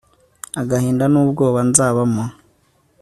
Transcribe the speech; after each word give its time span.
agahinda 0.61 1.05
n'ubwoba 1.11 1.59
nzabamo 1.69 2.23